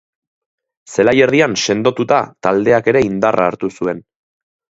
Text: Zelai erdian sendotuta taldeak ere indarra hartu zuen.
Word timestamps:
Zelai 0.93 1.13
erdian 1.25 1.53
sendotuta 1.65 2.19
taldeak 2.47 2.91
ere 2.93 3.05
indarra 3.09 3.49
hartu 3.51 3.73
zuen. 3.81 4.01